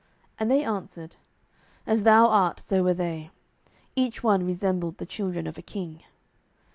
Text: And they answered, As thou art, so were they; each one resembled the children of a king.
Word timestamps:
And 0.39 0.49
they 0.49 0.63
answered, 0.63 1.17
As 1.85 2.01
thou 2.01 2.25
art, 2.25 2.59
so 2.59 2.81
were 2.81 2.95
they; 2.95 3.29
each 3.95 4.23
one 4.23 4.43
resembled 4.47 4.97
the 4.97 5.05
children 5.05 5.45
of 5.45 5.59
a 5.59 5.61
king. 5.61 6.01